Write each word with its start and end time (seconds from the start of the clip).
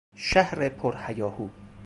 شهر 0.15 0.69
پر 0.69 0.95
هیاهو 1.05 1.49